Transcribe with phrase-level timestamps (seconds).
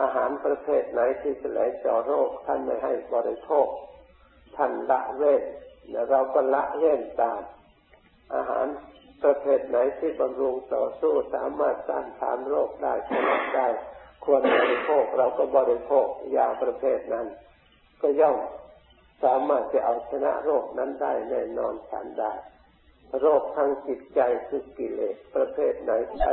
[0.00, 3.66] อาหารประเภทไหนที่จะไหลเจาะโรค ท่านไม่ให้บริโภค
[4.56, 5.42] ท่านละเว้น
[6.10, 7.40] เราก็ละเว้นตาม
[8.34, 8.66] อาหาร
[9.22, 13.68] ประเภทไหนที่บำรุงต่อสู้สามารถต้านทานโรคได้ชนะได้
[14.24, 17.26] ควรบริโภคเราก็บริโภคยาประเภทนั้น
[18.02, 18.36] ก็ย่อม
[19.24, 22.32] สามารถจะเอาชนะโรคนั้นได้แน่นอนฉันได้
[23.20, 26.32] โรคทางจิตใจคือกิเลสประเภทไหนใช้